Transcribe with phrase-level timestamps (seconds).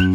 [0.00, 0.06] On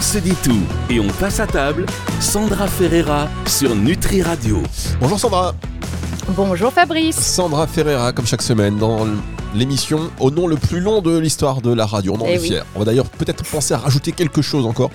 [0.00, 0.60] se dit tout
[0.90, 1.86] et on passe à table.
[2.20, 4.62] Sandra Ferreira sur Nutri Radio.
[5.00, 5.54] Bonjour Sandra.
[6.36, 7.16] Bonjour Fabrice.
[7.16, 9.06] Sandra Ferreira, comme chaque semaine, dans
[9.54, 12.14] l'émission au nom le plus long de l'histoire de la radio.
[12.18, 12.48] On en est oui.
[12.48, 12.62] fiers.
[12.74, 14.90] On va d'ailleurs peut-être penser à rajouter quelque chose encore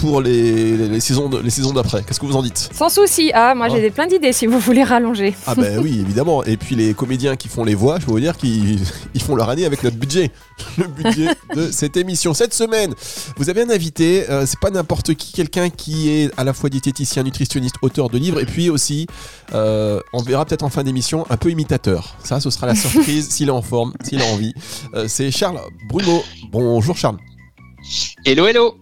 [0.00, 2.02] pour les, les- les saisons de- les saisons d'après.
[2.04, 3.30] Qu'est-ce que vous en dites Sans souci.
[3.34, 3.80] Ah, moi j'ai Oh.
[3.80, 5.34] des plein d'idées si vous voulez rallonger.
[5.46, 6.44] Ah ben oui, évidemment.
[6.44, 8.78] Et puis les comédiens qui font les voix, je peux vous dire qu'ils
[9.14, 10.30] ils font leur année avec notre budget.
[10.78, 12.32] Le budget de cette émission.
[12.34, 12.94] Cette semaine,
[13.36, 16.70] vous avez un invité, euh, c'est pas n'importe qui, quelqu'un qui est à la fois
[16.70, 19.06] diététicien, nutritionniste, auteur de livres, et puis aussi,
[19.54, 22.16] euh, on verra peut-être en fin d'émission, un peu imitateur.
[22.24, 24.54] Ça, ce sera la surprise s'il est en forme, s'il a envie.
[24.94, 26.22] Euh, c'est Charles Bruno.
[26.50, 27.18] Bonjour Charles.
[28.24, 28.74] Hello, hello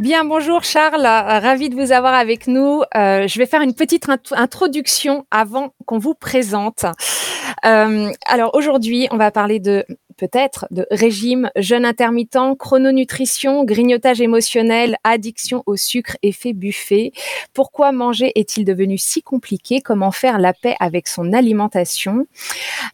[0.00, 2.82] Bien, bonjour Charles, Euh, ravi de vous avoir avec nous.
[2.96, 6.84] Euh, je vais faire une petite int- introduction avant qu'on vous présente.
[7.64, 9.84] Euh, alors aujourd'hui, on va parler de
[10.22, 17.10] peut-être de régime, jeûne intermittent, chrononutrition, grignotage émotionnel, addiction au sucre, effet buffet.
[17.54, 19.80] Pourquoi manger est-il devenu si compliqué?
[19.80, 22.28] Comment faire la paix avec son alimentation?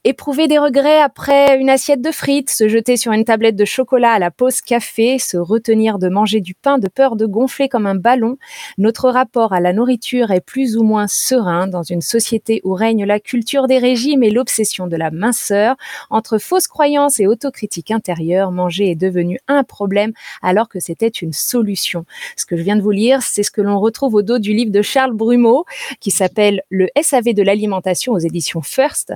[0.04, 4.12] Éprouver des regrets après une assiette de frites, se jeter sur une tablette de chocolat
[4.12, 7.84] à la pause café, se retenir de manger du pain de peur de gonfler comme
[7.84, 8.38] un ballon.
[8.78, 13.04] Notre rapport à la nourriture est plus ou moins serein dans une société où règne
[13.04, 15.76] la culture des régimes et l'obsession de la minceur.
[16.08, 22.04] Entre fausses croyances autocritique intérieure, manger est devenu un problème alors que c'était une solution.
[22.36, 24.52] Ce que je viens de vous lire, c'est ce que l'on retrouve au dos du
[24.52, 25.64] livre de Charles Brumeau
[26.00, 29.14] qui s'appelle Le SAV de l'alimentation aux éditions First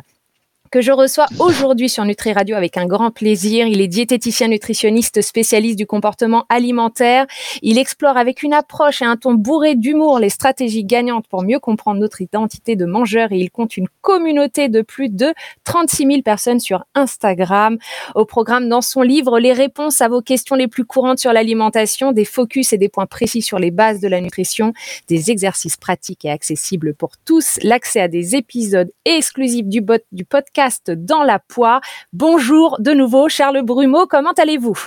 [0.73, 3.67] que je reçois aujourd'hui sur Nutri Radio avec un grand plaisir.
[3.67, 7.27] Il est diététicien nutritionniste spécialiste du comportement alimentaire.
[7.61, 11.59] Il explore avec une approche et un ton bourré d'humour les stratégies gagnantes pour mieux
[11.59, 15.35] comprendre notre identité de mangeur et il compte une communauté de plus de
[15.65, 17.77] 36 000 personnes sur Instagram.
[18.15, 22.13] Au programme dans son livre, les réponses à vos questions les plus courantes sur l'alimentation,
[22.13, 24.73] des focus et des points précis sur les bases de la nutrition,
[25.09, 30.62] des exercices pratiques et accessibles pour tous, l'accès à des épisodes exclusifs du, du podcast
[30.97, 31.81] Dans la poire.
[32.13, 34.79] Bonjour de nouveau, Charles Brumeau, comment allez-vous?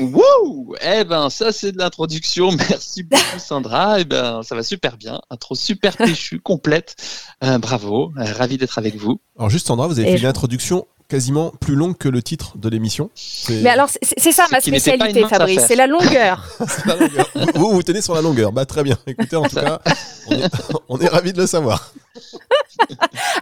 [0.00, 2.50] Wouh Eh ben, ça, c'est de l'introduction.
[2.70, 4.00] Merci beaucoup, Sandra.
[4.00, 5.20] Eh ben, ça va super bien.
[5.30, 6.96] Intro super péchu, complète.
[7.44, 8.10] Euh, bravo.
[8.18, 9.20] Euh, ravi d'être avec vous.
[9.38, 12.22] Alors juste Sandra, vous avez Et fait je- une introduction quasiment plus longue que le
[12.22, 13.10] titre de l'émission.
[13.50, 16.42] Mais alors, c'est ça C'est ma spécialité, Fabrice, c'est la longueur.
[16.66, 17.30] C'est la longueur.
[17.54, 18.50] vous, vous vous tenez sur la longueur.
[18.50, 18.96] Bah très bien.
[19.06, 19.78] Écoutez, en tout cas,
[20.28, 20.50] on est,
[20.88, 21.92] on est ravis de le savoir.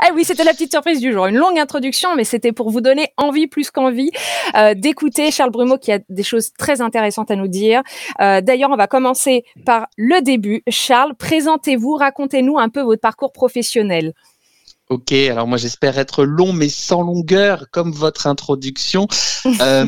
[0.00, 1.26] Ah oui, c'était la petite surprise du jour.
[1.26, 4.10] Une longue introduction, mais c'était pour vous donner envie plus qu'envie
[4.56, 7.82] euh, d'écouter Charles Brumeau qui a des choses très intéressantes à nous dire.
[8.20, 10.64] Euh, D'ailleurs, on va commencer par le début.
[10.68, 14.12] Charles, présentez-vous, racontez-nous un peu votre parcours professionnel.
[14.90, 19.06] Ok, alors moi j'espère être long mais sans longueur comme votre introduction.
[19.62, 19.86] Euh,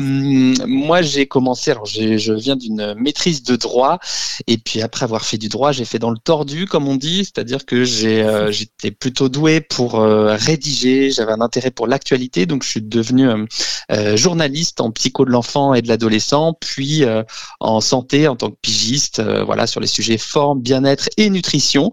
[0.67, 3.99] moi j'ai commencé, alors je viens d'une maîtrise de droit
[4.47, 7.23] et puis après avoir fait du droit, j'ai fait dans le tordu comme on dit,
[7.23, 12.47] c'est-à-dire que j'ai euh, j'étais plutôt doué pour euh, rédiger, j'avais un intérêt pour l'actualité,
[12.47, 13.45] donc je suis devenu euh,
[13.91, 17.23] euh, journaliste en psycho de l'enfant et de l'adolescent, puis euh,
[17.59, 21.91] en santé en tant que pigiste, euh, voilà sur les sujets forme, bien-être et nutrition.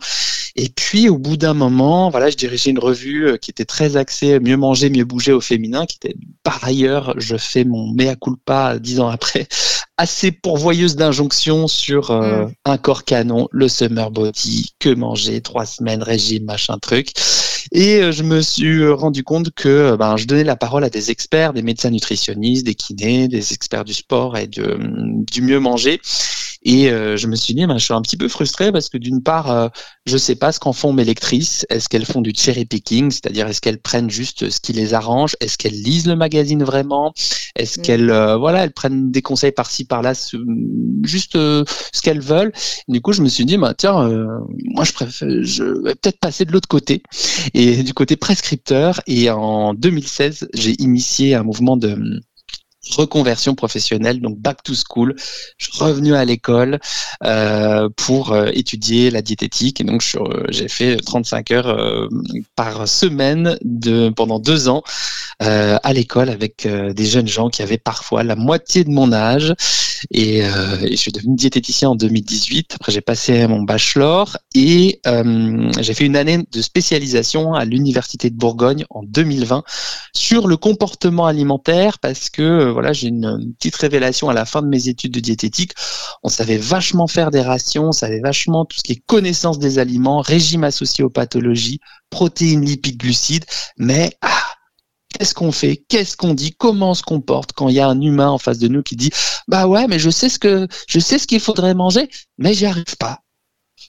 [0.57, 3.97] Et puis au bout d'un moment, voilà, je dirigeais une revue euh, qui était très
[3.97, 8.17] axée mieux manger, mieux bouger au féminin, qui était par ailleurs, je fais mon mea
[8.17, 9.47] culpa dix ans après,
[9.97, 12.53] assez pourvoyeuse d'injonctions sur euh, Mm.
[12.65, 17.13] un corps canon, le summer body, que manger, trois semaines régime, machin truc.
[17.73, 21.11] Et euh, je me suis rendu compte que ben, je donnais la parole à des
[21.11, 24.79] experts, des médecins nutritionnistes, des kinés, des experts du sport et de,
[25.31, 26.01] du mieux manger.
[26.63, 28.99] Et euh, je me suis dit, ben, je suis un petit peu frustré parce que
[28.99, 29.71] d'une part,
[30.07, 31.67] je sais pas ce qu'en font mes lectrices.
[31.71, 35.37] Est-ce qu'elles font du cherry picking, c'est-à-dire est-ce qu'elles prennent juste ce qui les arrange
[35.41, 37.13] Est-ce qu'elles lisent le magazine vraiment
[37.57, 37.83] Est-ce Mm.
[37.83, 40.37] qu'elles, euh, voilà, elles prennent des conseils par-ci par-là, ce-
[41.05, 42.53] juste euh, ce qu'elles veulent
[42.89, 44.27] Du coup, je me suis dit, ben, tiens, euh,
[44.75, 47.03] moi, je préfère, je vais peut-être passer de l'autre côté
[47.55, 49.01] et du côté prescripteur.
[49.07, 52.21] Et en 2016, j'ai initié un mouvement de
[52.89, 55.15] reconversion professionnelle, donc back to school.
[55.59, 56.81] Je suis revenu à l'école
[57.25, 62.09] euh, pour euh, étudier la diététique et donc euh, j'ai fait 35 heures
[62.57, 63.59] par semaine
[64.17, 64.83] pendant deux ans
[65.41, 69.55] à l'école avec des jeunes gens qui avaient parfois la moitié de mon âge.
[70.11, 72.75] Et, euh, je suis devenu diététicien en 2018.
[72.75, 78.31] Après, j'ai passé mon bachelor et euh, j'ai fait une année de spécialisation à l'université
[78.31, 79.63] de Bourgogne en 2020
[80.13, 84.45] sur le comportement alimentaire parce que euh, voilà, j'ai une, une, petite révélation à la
[84.45, 85.73] fin de mes études de diététique.
[86.23, 89.79] On savait vachement faire des rations, on savait vachement tout ce qui est connaissance des
[89.79, 91.81] aliments, régime associé aux pathologies,
[92.11, 93.45] protéines, lipides, glucides,
[93.79, 94.40] mais ah,
[95.21, 95.85] Qu'est-ce qu'on fait?
[95.91, 96.55] Qu'est-ce qu'on dit?
[96.55, 98.97] Comment on se comporte quand il y a un humain en face de nous qui
[98.97, 99.11] dit
[99.49, 102.09] bah ouais mais je sais ce que je sais ce qu'il faudrait manger
[102.39, 103.19] mais j'y arrive pas.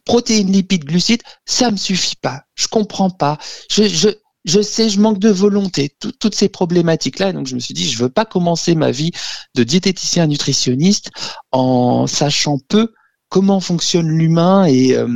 [0.04, 2.42] Protéines, lipides, glucides, ça me suffit pas.
[2.56, 3.38] Je comprends pas.
[3.72, 4.10] Je, je,
[4.44, 5.96] je sais, je manque de volonté.
[6.02, 7.32] Tout, toutes ces problématiques là.
[7.32, 9.12] Donc je me suis dit je veux pas commencer ma vie
[9.56, 11.12] de diététicien nutritionniste
[11.54, 12.92] en sachant peu
[13.30, 15.08] comment fonctionne l'humain et euh,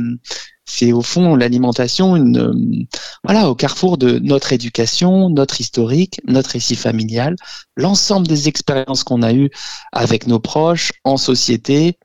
[0.66, 2.86] c'est au fond l'alimentation une euh,
[3.24, 7.36] voilà au carrefour de notre éducation, notre historique, notre récit familial,
[7.76, 9.50] l'ensemble des expériences qu'on a eues
[9.92, 11.98] avec nos proches en société,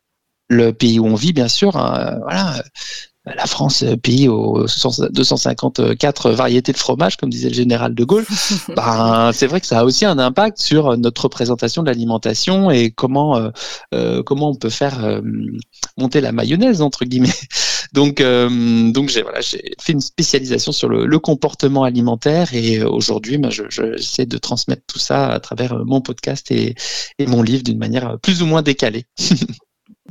[0.48, 2.64] le pays où on vit bien sûr, hein, voilà
[3.26, 8.26] la France, pays aux 254 variétés de fromage, comme disait le général de Gaulle,
[8.76, 12.90] ben, c'est vrai que ça a aussi un impact sur notre représentation de l'alimentation et
[12.90, 13.50] comment, euh,
[13.94, 15.22] euh, comment on peut faire euh,
[15.98, 17.30] monter la mayonnaise, entre guillemets.
[17.94, 22.82] Donc, euh, donc j'ai voilà, j'ai fait une spécialisation sur le, le comportement alimentaire et
[22.82, 26.76] aujourd'hui, ben, je, j'essaie de transmettre tout ça à travers mon podcast et,
[27.20, 29.04] et mon livre d'une manière plus ou moins décalée.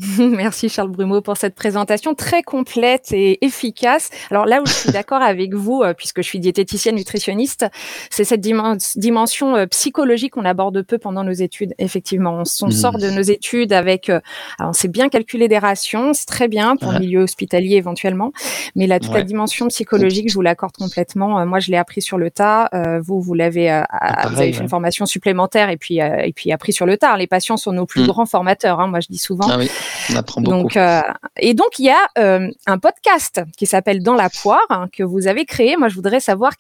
[0.19, 4.11] Merci Charles Brumeau pour cette présentation très complète et efficace.
[4.31, 7.67] Alors là où je suis d'accord avec vous, euh, puisque je suis diététicienne nutritionniste,
[8.09, 11.75] c'est cette dimension euh, psychologique qu'on aborde peu pendant nos études.
[11.79, 12.71] Effectivement, on, mmh.
[12.71, 14.21] sort de nos études avec, euh,
[14.59, 16.95] alors on sait bien calculer des rations, c'est très bien pour ouais.
[16.95, 18.33] le milieu hospitalier éventuellement,
[18.77, 19.19] mais la, toute ouais.
[19.19, 21.45] la dimension psychologique, je vous l'accorde complètement.
[21.47, 22.71] Moi, je l'ai appris sur le tas.
[23.03, 26.73] Vous, vous l'avez, ah, vous avez fait une formation supplémentaire et puis et puis appris
[26.73, 27.17] sur le tas.
[27.17, 28.07] Les patients sont nos plus mmh.
[28.07, 28.81] grands formateurs.
[28.81, 29.49] Hein, moi, je dis souvent.
[29.51, 29.71] Ah oui.
[30.11, 30.79] On apprend beaucoup.
[30.79, 31.01] Euh,
[31.37, 35.03] et donc, il y a euh, un podcast qui s'appelle Dans la poire hein, que
[35.03, 35.77] vous avez créé.
[35.77, 36.53] Moi, je voudrais savoir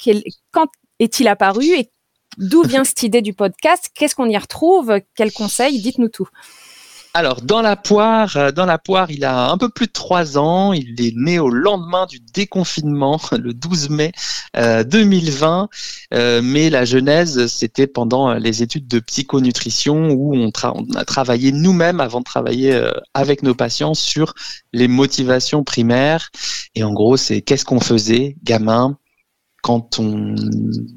[0.52, 0.68] quand
[0.98, 1.90] est-il apparu et
[2.38, 3.90] d'où vient cette idée du podcast?
[3.94, 5.00] Qu'est-ce qu'on y retrouve?
[5.14, 5.80] Quels conseils?
[5.80, 6.28] Dites-nous tout.
[7.12, 10.38] Alors, dans la poire, euh, dans la poire, il a un peu plus de trois
[10.38, 10.72] ans.
[10.72, 14.12] Il est né au lendemain du déconfinement, le 12 mai
[14.56, 15.68] euh, 2020.
[16.14, 21.50] Euh, mais la genèse, c'était pendant les études de psychonutrition où on, on a travaillé
[21.50, 24.34] nous-mêmes avant de travailler euh, avec nos patients sur
[24.72, 26.30] les motivations primaires.
[26.76, 28.96] Et en gros, c'est qu'est-ce qu'on faisait, gamin,
[29.62, 30.34] quand on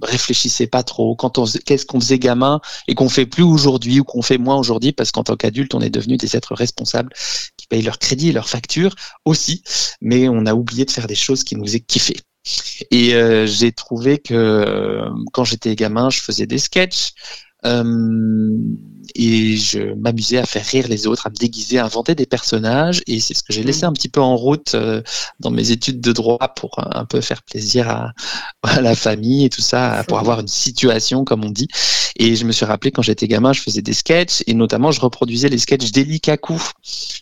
[0.01, 4.03] réfléchissait pas trop, quand on qu'est-ce qu'on faisait gamin et qu'on fait plus aujourd'hui ou
[4.03, 7.13] qu'on fait moins aujourd'hui parce qu'en tant qu'adulte on est devenu des êtres responsables
[7.57, 8.95] qui payent leur crédit et leurs factures
[9.25, 9.63] aussi,
[10.01, 12.17] mais on a oublié de faire des choses qui nous faisaient kiffer.
[12.91, 17.13] Et euh, j'ai trouvé que euh, quand j'étais gamin, je faisais des sketchs.
[17.65, 18.57] Euh,
[19.15, 23.01] et je m'amusais à faire rire les autres, à me déguiser, à inventer des personnages.
[23.07, 25.01] Et c'est ce que j'ai laissé un petit peu en route euh,
[25.39, 28.13] dans mes études de droit pour un, un peu faire plaisir à,
[28.63, 31.67] à, la famille et tout ça, pour avoir une situation, comme on dit.
[32.15, 35.01] Et je me suis rappelé quand j'étais gamin, je faisais des sketchs et notamment je
[35.01, 36.61] reproduisais les sketchs d'Eli Kakou,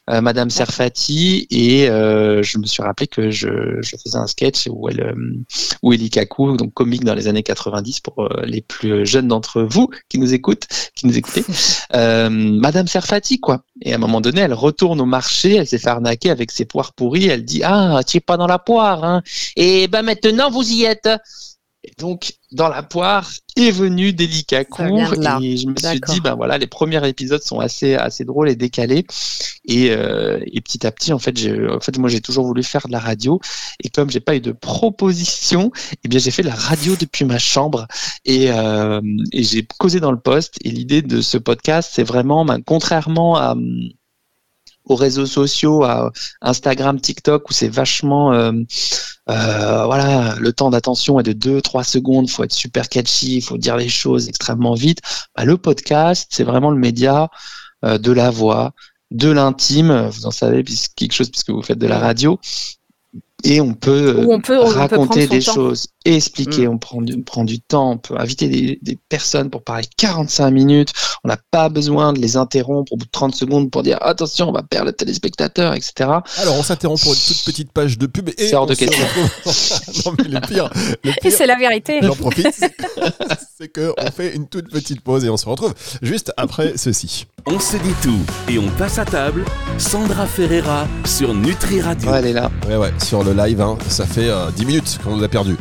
[0.10, 1.48] euh, Madame Serfati.
[1.50, 5.44] Et euh, je me suis rappelé que je, je faisais un sketch où elle, euh,
[5.82, 9.62] où Eli Kakou, donc comique dans les années 90 pour euh, les plus jeunes d'entre
[9.62, 11.46] vous qui nous écoutent, qui nous écoutez.
[11.94, 13.64] Euh, Madame Serfati, quoi.
[13.82, 16.64] Et à un moment donné, elle retourne au marché, elle s'est fait arnaquer avec ses
[16.64, 19.22] poires pourries, elle dit Ah, tu pas dans la poire, hein.
[19.58, 21.10] Et ben maintenant, vous y êtes.
[21.84, 24.84] Et donc, dans la poire est venu Delikaku
[25.42, 28.56] et je me suis dit, ben voilà, les premiers épisodes sont assez assez drôles et
[28.56, 29.06] décalés.
[29.66, 32.62] Et, euh, et petit à petit, en fait, j'ai, en fait, moi, j'ai toujours voulu
[32.62, 33.40] faire de la radio.
[33.84, 35.72] Et comme j'ai pas eu de proposition,
[36.04, 37.88] eh bien, j'ai fait de la radio depuis ma chambre
[38.26, 39.02] et, euh,
[39.32, 40.60] et j'ai causé dans le poste.
[40.64, 43.56] Et l'idée de ce podcast, c'est vraiment, ben, contrairement à
[44.86, 48.52] aux réseaux sociaux, à Instagram, TikTok, où c'est vachement, euh,
[49.30, 53.58] euh, voilà, le temps d'attention est de 2-3 secondes, faut être super catchy, il faut
[53.58, 55.00] dire les choses extrêmement vite.
[55.36, 57.30] Bah, le podcast, c'est vraiment le média
[57.86, 58.74] euh, de la voix,
[59.12, 60.64] de l'intime, vous en savez
[60.96, 62.40] quelque chose puisque vous faites de la radio,
[63.44, 65.54] et on peut, on peut raconter peut des temps.
[65.54, 66.72] choses, expliquer, mmh.
[66.72, 69.86] on, prend du, on prend du temps, on peut inviter des, des personnes pour parler
[69.98, 70.94] 45 minutes,
[71.24, 74.50] on n'a pas besoin de les interrompre au bout de 30 secondes pour dire attention,
[74.50, 75.94] on va perdre le téléspectateur, etc.
[76.38, 79.06] Alors on s'interrompt pour une toute petite page de pub et C'est hors de question.
[80.06, 80.70] non mais le pire,
[81.04, 82.00] le pire Et c'est la vérité.
[82.02, 82.48] j'en profite,
[83.58, 87.26] c'est qu'on fait une toute petite pause et on se retrouve juste après ceci.
[87.48, 89.46] On se dit tout et on passe à table.
[89.80, 92.12] Sandra Ferreira sur Nutri Radio.
[92.12, 92.52] Ouais, elle est là.
[92.68, 95.58] Ouais ouais, sur le live, hein, ça fait euh, 10 minutes qu'on nous a perdu.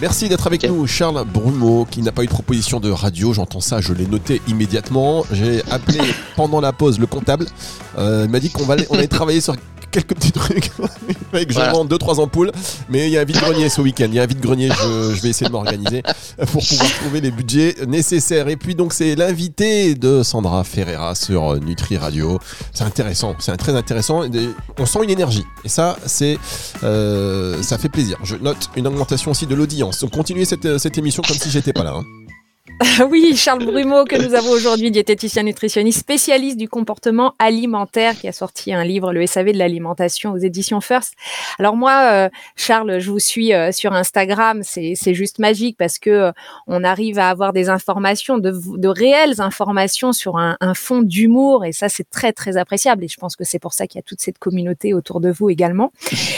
[0.00, 3.32] Merci d'être avec nous, Charles Brumeau, qui n'a pas eu de proposition de radio.
[3.32, 5.24] J'entends ça, je l'ai noté immédiatement.
[5.30, 6.00] J'ai appelé
[6.36, 7.46] pendant la pause le comptable.
[7.96, 9.54] Euh, il m'a dit qu'on va aller, on allait travailler sur
[9.94, 10.70] quelques petits trucs.
[11.32, 11.70] avec Voilà.
[11.70, 12.52] vraiment deux trois ampoules.
[12.88, 14.06] Mais il y a un vide-grenier ce week-end.
[14.08, 14.68] Il y a un vide-grenier.
[14.68, 16.02] Je, je vais essayer de m'organiser
[16.52, 18.48] pour pouvoir trouver les budgets nécessaires.
[18.48, 22.38] Et puis donc c'est l'invité de Sandra Ferreira sur euh, Nutri Radio.
[22.72, 23.34] C'est intéressant.
[23.38, 24.22] C'est très intéressant.
[24.78, 25.44] On sent une énergie.
[25.64, 26.38] Et ça, c'est
[26.82, 28.18] euh, ça fait plaisir.
[28.24, 30.00] Je note une augmentation aussi de l'audience.
[30.00, 31.94] Donc continuez cette, euh, cette émission comme si j'étais pas là.
[31.96, 32.04] hein.
[33.10, 38.32] Oui, Charles Brumeau, que nous avons aujourd'hui, diététicien nutritionniste, spécialiste du comportement alimentaire, qui a
[38.32, 41.14] sorti un livre, Le SAV de l'alimentation, aux éditions First.
[41.58, 46.10] Alors moi, euh, Charles, je vous suis euh, sur Instagram, c'est juste magique parce que
[46.10, 46.32] euh,
[46.66, 51.88] on arrive à avoir des informations, de, réelles informations sur un, fond d'humour, et ça,
[51.88, 53.04] c'est très, très appréciable.
[53.04, 55.30] Et je pense que c'est pour ça qu'il y a toute cette communauté autour de
[55.30, 55.92] vous également.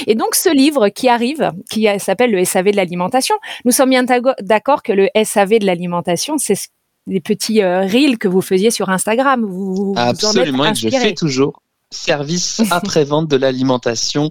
[0.06, 4.04] Et donc, ce livre qui arrive, qui s'appelle Le SAV de l'alimentation, nous sommes bien
[4.40, 6.68] d'accord que le SAV de l'alimentation, c'est ce-
[7.06, 9.44] les petits euh, reels que vous faisiez sur Instagram.
[9.44, 11.62] Vous, vous en êtes Absolument, et que je fais toujours.
[11.92, 14.30] Service après-vente de l'alimentation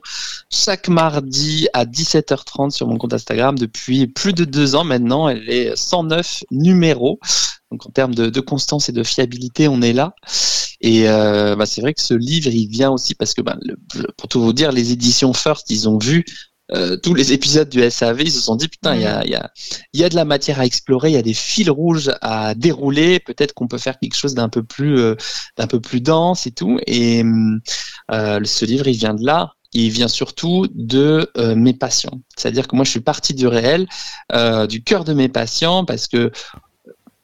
[0.52, 5.30] chaque mardi à 17h30 sur mon compte Instagram depuis plus de deux ans maintenant.
[5.30, 7.18] Elle est 109 numéros.
[7.72, 10.14] Donc en termes de, de constance et de fiabilité, on est là.
[10.82, 13.78] Et euh, bah, c'est vrai que ce livre, il vient aussi parce que, bah, le-
[14.18, 16.26] pour tout vous dire, les éditions First, ils ont vu
[16.72, 20.16] euh, tous les épisodes du SAV, ils se sont dit putain, il y, a, de
[20.16, 23.20] la matière à explorer, il y a des fils rouges à dérouler.
[23.20, 25.16] Peut-être qu'on peut faire quelque chose d'un peu plus, euh,
[25.58, 26.80] d'un peu plus dense et tout.
[26.88, 27.24] Et
[28.12, 29.54] euh, ce livre, il vient de là.
[29.74, 32.22] Il vient surtout de mes patients.
[32.38, 33.88] C'est-à-dire que moi, je suis parti du réel,
[34.70, 36.32] du cœur de mes patients, parce que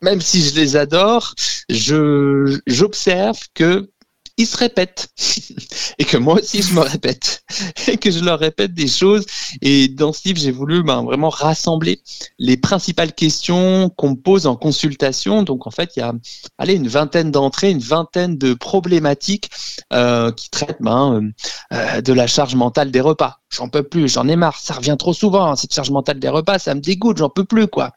[0.02, 1.34] même si je les adore,
[1.70, 3.90] j'observe que
[4.38, 5.10] ils se répètent
[6.00, 7.44] et que moi aussi je me répète.
[7.88, 9.26] Et que je leur répète des choses.
[9.62, 12.02] Et dans ce livre j'ai voulu ben, vraiment rassembler
[12.40, 15.44] les principales questions qu'on pose en consultation.
[15.44, 16.14] Donc en fait il y a
[16.58, 19.50] allez une vingtaine d'entrées une vingtaine de problématiques
[19.94, 21.34] euh, qui traitent ben,
[21.72, 23.40] euh, euh, de la charge mentale des repas.
[23.50, 24.58] J'en peux plus j'en ai marre.
[24.58, 26.60] Ça revient trop souvent hein, cette charge mentale des repas.
[26.60, 27.92] Ça me dégoûte j'en peux plus quoi.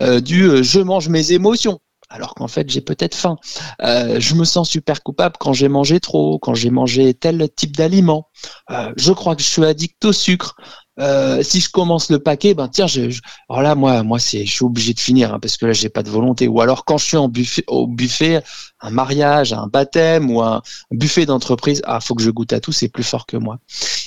[0.00, 1.80] Du je mange mes émotions
[2.10, 3.36] alors qu'en fait j'ai peut-être faim.
[3.82, 7.76] Euh, je me sens super coupable quand j'ai mangé trop, quand j'ai mangé tel type
[7.76, 8.28] d'aliment.
[8.70, 10.56] Euh, je crois que je suis addict au sucre.
[11.00, 14.44] Euh, si je commence le paquet, ben tiens, je, je- alors là moi, moi c'est,
[14.44, 16.48] je suis obligé de finir hein, parce que là j'ai pas de volonté.
[16.48, 18.42] Ou alors quand je suis en buffet, au buffet,
[18.80, 22.72] un mariage, un baptême ou un buffet d'entreprise, ah faut que je goûte à tout,
[22.72, 23.58] c'est plus fort que moi.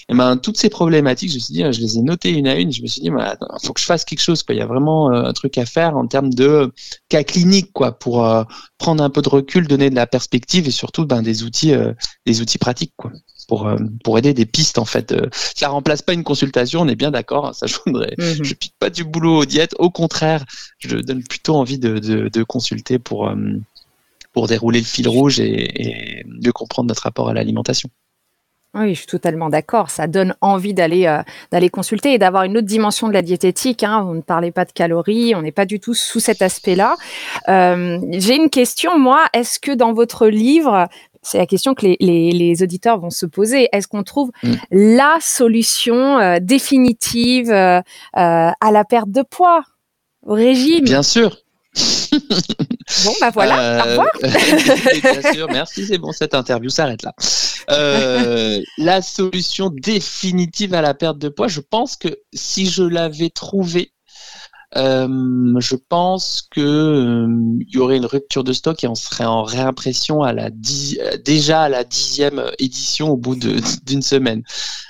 [0.09, 2.55] Et ben toutes ces problématiques, je me suis dit, je les ai notées une à
[2.55, 2.71] une.
[2.71, 4.43] Je me suis dit, ben, attends, faut que je fasse quelque chose.
[4.43, 4.55] Quoi.
[4.55, 6.71] Il y a vraiment euh, un truc à faire en termes de
[7.09, 8.43] cas cliniques, quoi, pour euh,
[8.77, 11.93] prendre un peu de recul, donner de la perspective et surtout ben, des outils, euh,
[12.25, 13.11] des outils pratiques, quoi,
[13.47, 13.69] pour
[14.03, 15.13] pour aider des pistes en fait.
[15.55, 17.47] Ça remplace pas une consultation, on est bien d'accord.
[17.47, 18.15] hein, ça, je voudrais.
[18.17, 18.43] Mhm.
[18.43, 19.75] Je pique pas du boulot aux diètes.
[19.79, 20.45] Au contraire,
[20.79, 23.29] je donne plutôt envie de, de, de consulter pour
[24.33, 27.89] pour dérouler le fil rouge et, et mieux comprendre notre rapport à l'alimentation.
[28.73, 29.89] Oui, je suis totalement d'accord.
[29.89, 31.21] Ça donne envie d'aller euh,
[31.51, 33.83] d'aller consulter et d'avoir une autre dimension de la diététique.
[33.83, 34.03] Hein.
[34.03, 36.95] Vous ne parlez pas de calories, on n'est pas du tout sous cet aspect-là.
[37.49, 39.25] Euh, J'ai une question, moi.
[39.33, 40.87] Est-ce que dans votre livre,
[41.21, 44.53] c'est la question que les, les, les auditeurs vont se poser, est-ce qu'on trouve Mm.
[44.71, 47.81] la solution euh, définitive euh, euh,
[48.15, 49.63] à la perte de poids,
[50.25, 51.37] au régime Bien sûr.
[53.05, 53.55] Bon, bah voilà.
[53.55, 54.07] Au Euh, revoir.
[55.01, 57.13] bien sûr, merci, c'est bon, cette interview s'arrête là.
[57.71, 63.29] Euh, la solution définitive à la perte de poids, je pense que si je l'avais
[63.29, 63.93] trouvée,
[64.77, 65.07] euh,
[65.59, 67.27] je pense que euh,
[67.61, 70.99] il y aurait une rupture de stock et on serait en réimpression à la dix-
[71.25, 73.35] déjà à la dixième édition au bout
[73.85, 74.43] d'une semaine.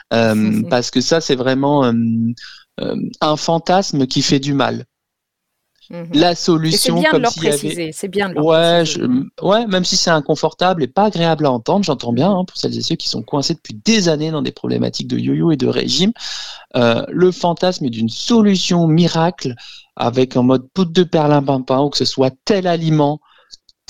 [0.10, 1.92] Parce que ça, c'est vraiment
[3.22, 4.86] un fantasme qui fait du mal.
[5.92, 6.08] Mhm.
[6.14, 7.92] La Et c'est solution, bien de comme leur y avait préciser.
[7.92, 9.02] C'est bien de leur Ouais, je-
[9.42, 12.78] ouais, même si c'est inconfortable et pas agréable à entendre, j'entends bien hein, pour celles
[12.78, 15.68] et ceux qui sont coincés depuis des années dans des problématiques de yo-yo et de
[15.68, 16.12] régime.
[16.76, 19.56] Euh, le fantasme d'une solution miracle
[19.96, 23.20] avec un mode poudre de perlimpinpin ou que ce soit tel aliment,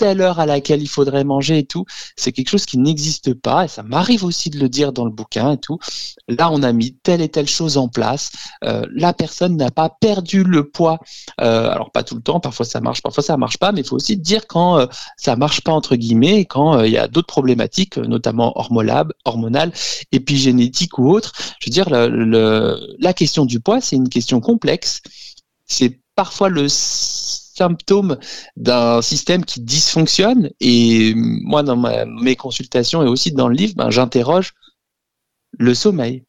[0.02, 3.66] telle heure à laquelle il faudrait manger et tout, c'est quelque chose qui n'existe pas
[3.66, 5.78] et ça m'arrive aussi de le dire dans le bouquin et tout.
[6.28, 8.32] Là, on a mis telle et telle chose en place.
[8.64, 11.00] Euh, la personne n'a pas perdu le poids
[11.40, 13.88] euh, alors pas tout le temps, parfois ça marche, parfois ça marche pas, mais il
[13.88, 14.86] faut aussi dire quand euh,
[15.18, 19.12] ça marche pas entre guillemets, et quand euh, il y a d'autres problématiques, notamment hormonales,
[19.26, 19.72] hormonales,
[20.12, 21.34] épigénétiques ou autres.
[21.60, 25.02] Je veux dire, la question du poids, c'est une question complexe.
[25.66, 26.68] C'est parfois le
[27.56, 28.18] symptôme
[28.56, 30.50] d'un système qui dysfonctionne.
[30.60, 31.78] Et moi, dans
[32.08, 34.54] mes consultations et aussi dans le livre, ben, j'interroge
[35.58, 36.24] le sommeil,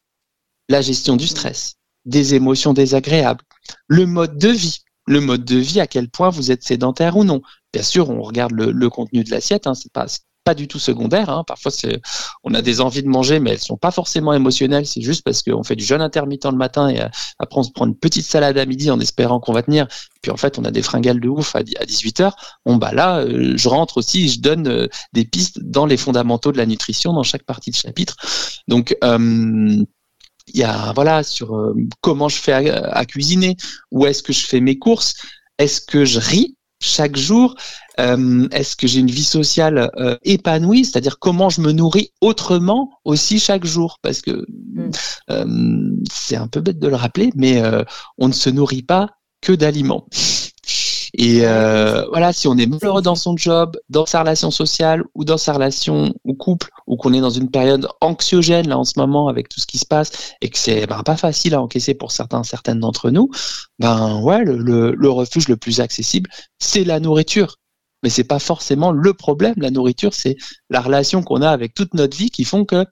[0.69, 1.75] la gestion du stress,
[2.05, 3.43] des émotions désagréables,
[3.87, 7.23] le mode de vie, le mode de vie, à quel point vous êtes sédentaire ou
[7.23, 7.41] non.
[7.73, 10.07] Bien sûr, on regarde le, contenu de l'assiette, hein, c'est pas
[10.43, 11.29] pas du tout secondaire.
[11.29, 11.43] Hein.
[11.45, 11.71] Parfois,
[12.43, 14.85] on a des envies de manger, mais elles sont pas forcément émotionnelles.
[14.85, 17.07] C'est juste parce qu'on fait du jeûne intermittent le matin et euh,
[17.39, 19.87] après on se prend une petite salade à midi en espérant qu'on va tenir.
[20.21, 22.35] Puis en fait, on a des fringales de ouf à 18 heures.
[22.65, 26.51] Bon bah là, euh, je rentre aussi, je donne euh, des pistes dans les fondamentaux
[26.51, 28.15] de la nutrition dans chaque partie de chapitre.
[28.67, 28.95] Donc
[30.47, 33.55] il y a voilà sur comment je fais à cuisiner,
[33.91, 35.15] où est-ce que je fais mes courses,
[35.57, 37.55] est-ce que je ris chaque jour
[37.99, 40.85] euh, Est-ce que j'ai une vie sociale euh, épanouie?
[40.85, 43.99] C'est-à-dire comment je me nourris autrement aussi chaque jour?
[44.01, 44.91] Parce que mm.
[45.31, 47.61] euh, c'est un peu bête de le rappeler, mais
[48.17, 49.09] on ne se nourrit pas
[49.41, 50.07] que d'aliments.
[51.15, 55.25] Et euh, voilà, si on est malheureux dans son job, dans sa relation sociale ou
[55.25, 58.93] dans sa relation au couple, ou qu'on est dans une période anxiogène là en ce
[58.97, 61.93] moment avec tout ce qui se passe et que c'est ben, pas facile à encaisser
[61.93, 63.29] pour certains, certaines d'entre nous,
[63.79, 67.57] ben ouais, le, refuge le plus accessible, c'est la nourriture.
[68.01, 69.53] Mais c'est pas forcément le problème.
[69.57, 70.35] La nourriture, c'est
[70.69, 72.85] la relation qu'on a avec toute notre vie qui font que,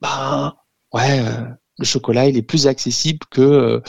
[0.00, 0.54] ben
[0.92, 1.20] ouais.
[1.20, 1.44] Euh,
[1.78, 3.80] le chocolat, il est plus accessible que euh,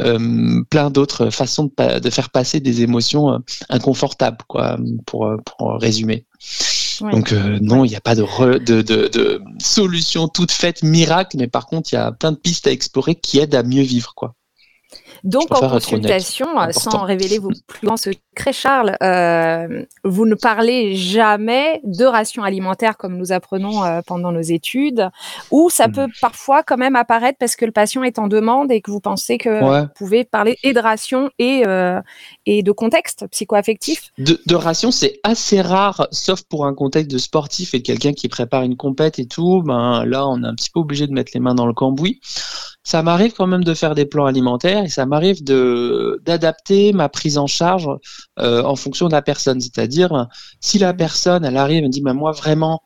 [0.00, 5.38] euh, plein d'autres façons de, faire passer des émotions inconfortables, quoi, pour,
[5.80, 6.26] résumer.
[7.00, 8.22] Donc non, il n'y a pas de,
[8.58, 12.70] de, solution toute faite miracle, mais par contre, il y a plein de pistes à
[12.70, 14.34] explorer qui aident à mieux vivre, quoi.
[15.24, 18.20] Donc, en consultation, sans révéler vos plus grands secrets,
[18.52, 24.40] Charles, euh, vous ne parlez jamais de rations alimentaires comme nous apprenons euh, pendant nos
[24.40, 25.08] études,
[25.50, 25.92] ou ça hmm.
[25.92, 29.00] peut parfois quand même apparaître parce que le patient est en demande et que vous
[29.00, 32.00] pensez que vous pouvez parler et de rations et, euh,
[32.46, 37.18] et de contexte psychoaffectif De, de rations, c'est assez rare, sauf pour un contexte de
[37.18, 39.62] sportif et de quelqu'un qui prépare une compète et tout.
[39.62, 42.20] Ben, là, on est un petit peu obligé de mettre les mains dans le cambouis
[42.86, 47.36] ça m'arrive quand même de faire des plans alimentaires et ça m'arrive d'adapter ma prise
[47.36, 47.88] en charge
[48.38, 49.60] euh, en fonction de la personne.
[49.60, 50.28] C'est-à-dire,
[50.60, 52.82] si la personne, elle arrive et me dit, mais moi vraiment,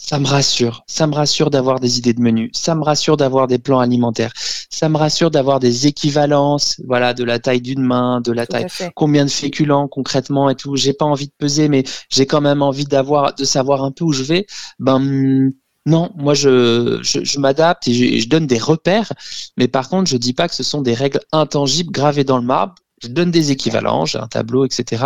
[0.00, 0.84] ça me rassure.
[0.86, 2.50] Ça me rassure d'avoir des idées de menu.
[2.54, 4.32] Ça me rassure d'avoir des plans alimentaires.
[4.70, 8.66] Ça me rassure d'avoir des équivalences, voilà, de la taille d'une main, de la taille,
[8.94, 10.76] combien de féculents concrètement et tout.
[10.76, 14.04] J'ai pas envie de peser, mais j'ai quand même envie d'avoir, de savoir un peu
[14.04, 14.46] où je vais.
[14.78, 15.52] Ben,
[15.84, 19.12] non, moi je, je, m'adapte et je, donne des repères,
[19.56, 22.44] mais par contre je dis pas que ce sont des règles intangibles gravées dans le
[22.44, 22.74] marbre.
[23.02, 25.04] Je donne des équivalents, j'ai un tableau, etc.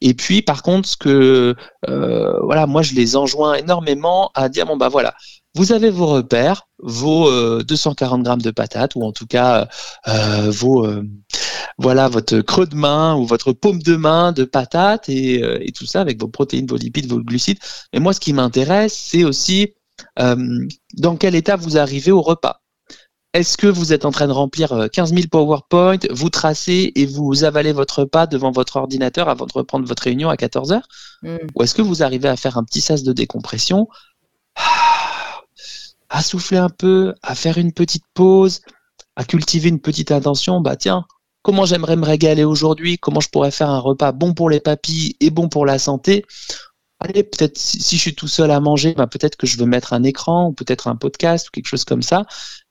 [0.00, 1.54] Et puis par contre, ce que
[1.88, 5.14] euh, voilà, moi je les enjoins énormément à dire bon bah voilà,
[5.54, 7.30] vous avez vos repères, vos
[7.62, 9.68] 240 euh, grammes de patates ou en tout cas
[10.08, 10.86] euh, vos
[11.78, 15.86] voilà votre creux de main ou votre paume de main de patates et, et, tout
[15.86, 17.58] ça avec vos protéines, vos lipides, vos glucides.
[17.92, 19.74] Mais moi, ce qui m'intéresse, c'est aussi
[20.18, 22.62] euh, dans quel état vous arrivez au repas.
[23.38, 27.06] Est-ce que vous êtes en train de remplir 15 euh, 000 PowerPoint, vous tracez et
[27.06, 30.88] vous avalez votre repas devant votre ordinateur avant de reprendre votre réunion à 14 heures
[31.22, 31.36] hmm.
[31.54, 33.86] Ou est-ce que vous arrivez à faire un petit sas de décompression,
[36.08, 38.60] à souffler un peu, à faire une petite pause,
[39.14, 41.04] à cultiver une petite intention Bah tiens,
[41.42, 45.14] comment j'aimerais me régaler aujourd'hui Comment je pourrais faire un repas bon pour les papilles
[45.20, 46.24] et bon pour la santé
[47.00, 49.92] allez, peut-être si, je suis tout seul à manger, bah, peut-être que je veux mettre
[49.92, 52.26] un écran ou peut-être un podcast ou quelque chose comme ça.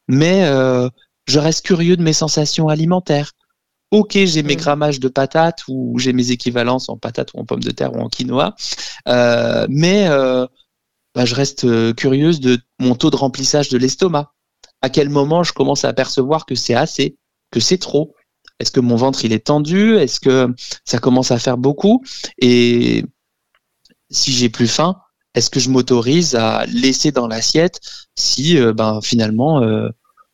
[0.08, 0.90] Mais euh,
[1.26, 3.32] je reste curieux de mes sensations alimentaires.
[3.92, 4.60] Ok, j'ai mes mm.
[4.60, 8.00] grammages de patates ou j'ai mes équivalences en patates ou en pommes de terre ou
[8.00, 8.56] en quinoa,
[9.08, 10.46] euh, mais euh,
[11.16, 14.34] bah, je reste curieuse de mon taux de remplissage de l'estomac.
[14.82, 17.18] À quel moment je commence à apercevoir que c'est assez,
[17.50, 18.14] que c'est trop?
[18.60, 19.96] Est-ce que mon ventre il est tendu?
[19.98, 22.04] Est-ce que ça commence à faire beaucoup?
[22.40, 23.06] Et
[24.10, 24.98] si j'ai plus faim,
[25.38, 27.80] est-ce que je m'autorise à laisser dans l'assiette
[28.16, 29.90] si euh, ben, finalement euh,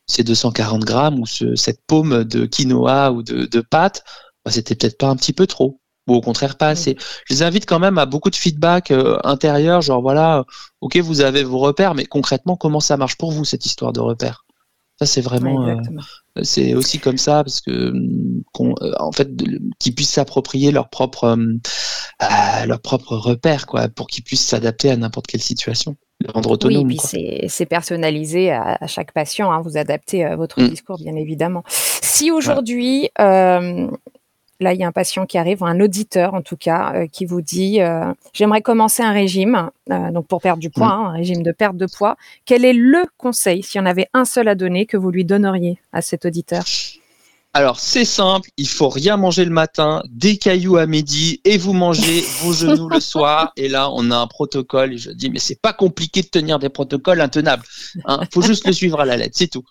[0.06, 4.02] ces 240 grammes ou cette paume de quinoa ou de, de pâte,
[4.44, 6.96] ben, c'était peut-être pas un petit peu trop ou au contraire pas assez.
[7.26, 10.44] Je les invite quand même à beaucoup de feedback euh, intérieur, genre voilà,
[10.80, 14.00] ok vous avez vos repères, mais concrètement comment ça marche pour vous cette histoire de
[14.00, 14.44] repères?
[14.98, 15.76] Ça c'est vraiment,
[16.42, 17.92] c'est aussi comme ça parce que
[19.00, 19.28] en fait
[19.80, 21.36] qu'ils puissent s'approprier leur propre
[22.66, 25.96] leur propre repère, quoi, pour qu'ils puissent s'adapter à n'importe quelle situation.
[26.32, 26.86] rendre autonome.
[26.86, 29.52] Oui, puis c'est personnalisé à, chaque patient.
[29.52, 30.68] Hein, vous adaptez euh, votre mm.
[30.68, 31.64] discours, bien évidemment.
[31.68, 33.88] Si aujourd'hui, euh,
[34.64, 37.24] là, il y a un patient qui arrive, un auditeur en tout cas, euh, qui
[37.24, 37.78] vous dit
[38.32, 40.90] J'aimerais commencer un régime, donc pour perdre du poids, mm.
[40.90, 42.16] hein, un régime de perte de poids.
[42.44, 45.24] Quel est le conseil, s'il y en avait un seul à donner, que vous lui
[45.24, 46.64] donneriez à cet auditeur?
[47.56, 51.72] Alors c'est simple, il faut rien manger le matin, des cailloux à midi et vous
[51.72, 53.52] mangez vos genoux le soir.
[53.56, 56.58] Et là, on a un protocole et je dis mais c'est pas compliqué de tenir
[56.58, 57.62] des protocoles intenables.
[57.94, 58.22] Il hein.
[58.32, 59.62] faut juste le suivre à la lettre, c'est tout.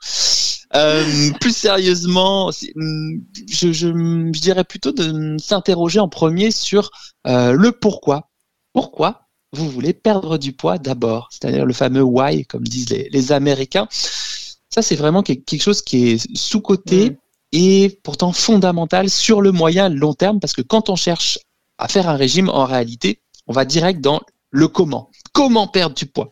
[0.76, 3.88] Euh, plus sérieusement, hum, je, je,
[4.34, 6.90] je, dirais plutôt de s'interroger en premier sur
[7.28, 8.30] euh, le pourquoi.
[8.74, 11.30] Pourquoi vous voulez perdre du poids d'abord?
[11.32, 13.88] C'est-à-dire le fameux why, comme disent les, les Américains.
[13.92, 17.16] Ça, c'est vraiment quelque chose qui est sous-coté mm.
[17.52, 21.38] et pourtant fondamental sur le moyen long terme, parce que quand on cherche
[21.78, 25.12] à faire un régime, en réalité, on va direct dans le comment.
[25.34, 26.32] Comment perdre du poids?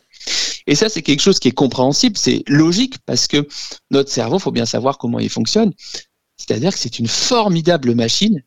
[0.66, 3.46] Et ça, c'est quelque chose qui est compréhensible, c'est logique, parce que
[3.90, 5.72] notre cerveau, faut bien savoir comment il fonctionne.
[6.36, 8.42] C'est-à-dire que c'est une formidable machine,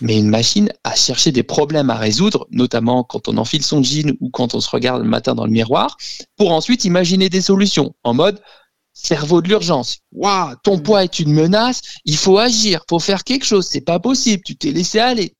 [0.00, 4.16] mais une machine à chercher des problèmes à résoudre, notamment quand on enfile son jean
[4.20, 5.96] ou quand on se regarde le matin dans le miroir,
[6.36, 8.40] pour ensuite imaginer des solutions en mode
[8.94, 9.98] cerveau de l'urgence.
[10.12, 10.82] Waouh, ton mm.
[10.82, 14.56] poids est une menace, il faut agir, faut faire quelque chose, c'est pas possible, tu
[14.56, 15.34] t'es laissé aller.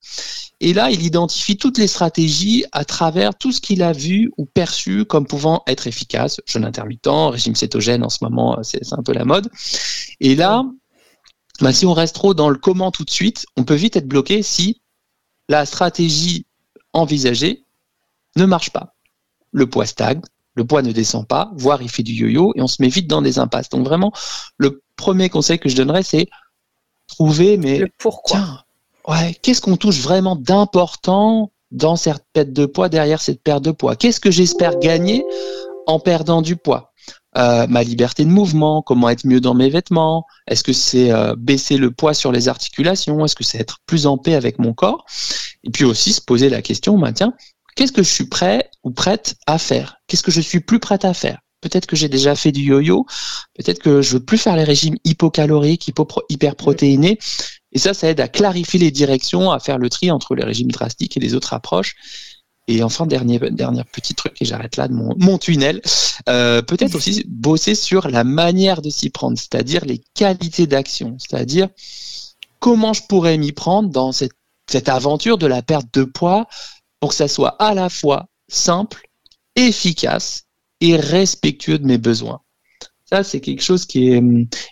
[0.59, 4.45] Et là, il identifie toutes les stratégies à travers tout ce qu'il a vu ou
[4.45, 6.39] perçu comme pouvant être efficace.
[6.45, 9.49] Jeûne intermittent, régime cétogène en ce moment, c'est un peu la mode.
[10.19, 10.63] Et là,
[11.59, 14.07] bah, si on reste trop dans le comment tout de suite, on peut vite être
[14.07, 14.81] bloqué si
[15.49, 16.45] la stratégie
[16.93, 17.65] envisagée
[18.35, 18.95] ne marche pas.
[19.51, 20.21] Le poids stagne,
[20.55, 23.07] le poids ne descend pas, voire il fait du yo-yo et on se met vite
[23.07, 23.69] dans des impasses.
[23.69, 24.11] Donc vraiment,
[24.57, 26.27] le premier conseil que je donnerais, c'est
[27.07, 28.37] trouver, mais le pourquoi.
[28.37, 28.63] Tiens,
[29.07, 33.71] ouais, qu'est-ce qu'on touche vraiment d'important dans cette perte de poids, derrière cette perte de
[33.71, 33.95] poids?
[33.95, 35.25] Qu'est-ce que j'espère gagner
[35.87, 36.91] en perdant du poids?
[37.35, 41.33] Euh, ma liberté de mouvement, comment être mieux dans mes vêtements, est-ce que c'est euh,
[41.35, 44.73] baisser le poids sur les articulations, est-ce que c'est être plus en paix avec mon
[44.73, 45.03] corps,
[45.63, 47.33] et puis aussi se poser la question, bah, tiens,
[47.75, 49.97] qu'est-ce que je suis prêt ou prête à faire?
[50.07, 51.39] Qu'est-ce que je suis plus prête à faire?
[51.61, 53.05] Peut-être que j'ai déjà fait du yo-yo,
[53.55, 57.17] peut-être que je veux plus faire les régimes hypocaloriques, hypo hyperprotéinés.
[57.71, 60.71] Et ça, ça aide à clarifier les directions, à faire le tri entre les régimes
[60.71, 61.95] drastiques et les autres approches.
[62.67, 65.81] Et enfin, dernier, dernier petit truc, et j'arrête là de mon, mon tunnel,
[66.29, 71.67] euh, peut-être aussi bosser sur la manière de s'y prendre, c'est-à-dire les qualités d'action, c'est-à-dire
[72.59, 74.31] comment je pourrais m'y prendre dans cette,
[74.69, 76.47] cette aventure de la perte de poids
[77.03, 79.09] pour que ça soit à la fois simple,
[79.57, 80.45] efficace
[80.79, 82.39] et respectueux de mes besoins.
[83.03, 84.23] Ça, c'est quelque chose qui est...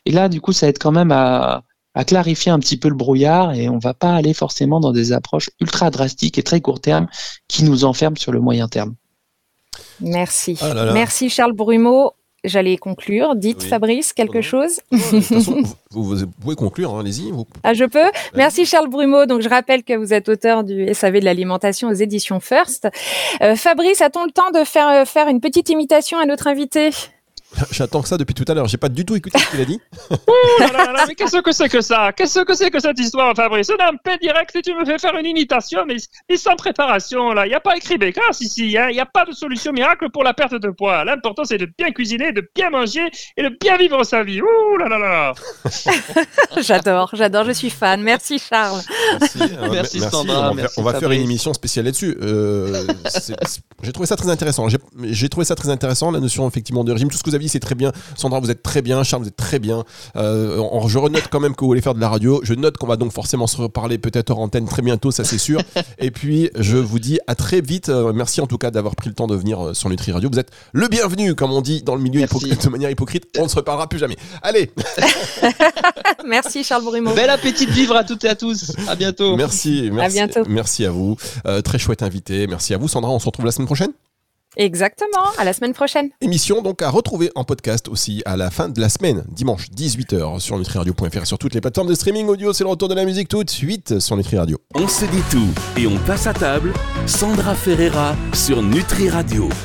[0.05, 1.65] Et là, du coup, ça aide quand même à,
[2.07, 5.49] clarifier un petit peu le brouillard et on va pas aller forcément dans des approches
[5.59, 7.07] ultra drastiques et très court terme
[7.49, 8.95] qui nous enferment sur le moyen terme.
[9.99, 10.57] Merci.
[10.61, 12.13] Ah Merci Charles Brumeau.
[12.43, 13.35] J'allais conclure.
[13.35, 14.81] Dites, Fabrice, quelque chose
[15.91, 17.31] vous, pouvez conclure, hein, allez-y.
[17.63, 19.27] Ah, je peux Merci Charles Brumeau.
[19.27, 22.87] Donc, je rappelle que vous êtes auteur du SAV de l'alimentation aux éditions First.
[23.41, 26.89] Euh, Fabrice, a-t-on le temps de faire, euh, faire une petite imitation à notre invité?
[27.71, 28.67] J'attends que ça depuis tout à l'heure.
[28.67, 29.79] J'ai pas du tout écouté ce qu'il a dit.
[31.07, 32.11] mais qu'est-ce que c'est que ça?
[32.13, 33.69] Qu'est-ce que c'est que cette histoire, Fabrice?
[33.69, 35.97] On a un paix direct et tu me fais faire une imitation, mais,
[36.37, 37.45] sans préparation, là.
[37.45, 38.71] Il n'y a pas écrit bécasse ici.
[38.71, 41.03] Il n'y a, pas de solution miracle pour la perte de poids.
[41.03, 44.41] L'important, c'est de bien cuisiner, de bien manger et de bien vivre sa vie.
[44.41, 45.33] Ouh là là là
[46.61, 47.45] J'adore, j'adore.
[47.45, 48.01] Je suis fan.
[48.01, 48.81] Merci, Charles.
[49.71, 50.53] Merci, euh, Sandra.
[50.77, 52.17] On va, faire une émission spéciale là-dessus.
[52.21, 52.85] Euh,
[53.83, 54.67] j'ai trouvé ça très intéressant.
[55.03, 57.09] J'ai trouvé ça très intéressant, la notion effectivement de régime.
[57.09, 57.91] Tout ce que vous avez c'est très bien.
[58.15, 59.03] Sandra, vous êtes très bien.
[59.03, 59.83] Charles, vous êtes très bien.
[60.15, 62.41] Euh, je renote quand même que vous voulez faire de la radio.
[62.43, 65.37] Je note qu'on va donc forcément se reparler peut-être hors antenne très bientôt, ça c'est
[65.37, 65.61] sûr.
[65.99, 67.89] Et puis, je vous dis à très vite.
[67.89, 70.29] Euh, merci en tout cas d'avoir pris le temps de venir euh, sur Nutri Radio.
[70.31, 73.25] Vous êtes le bienvenu, comme on dit dans le milieu de manière hypocrite.
[73.37, 74.17] On ne se reparlera plus jamais.
[74.41, 74.71] Allez
[76.25, 77.13] Merci Charles Brumeau.
[77.13, 78.71] Bel appétit de vivre à toutes et à tous.
[78.87, 79.35] À bientôt.
[79.35, 79.89] Merci.
[79.91, 80.49] merci à bientôt.
[80.49, 81.17] Merci à vous.
[81.63, 82.47] très chouette invité.
[82.47, 83.11] Merci à vous, Sandra.
[83.11, 83.91] On se retrouve la semaine prochaine.
[84.57, 86.09] Exactement, à la semaine prochaine.
[86.19, 90.39] Émission donc à retrouver en podcast aussi à la fin de la semaine, dimanche 18h
[90.39, 92.51] sur nutriradio.fr et sur toutes les plateformes de streaming audio.
[92.53, 94.57] C'est le retour de la musique tout de suite sur Nutri Radio.
[94.75, 95.47] On se dit tout
[95.79, 96.73] et on passe à table.
[97.05, 99.49] Sandra Ferreira sur Nutri Radio.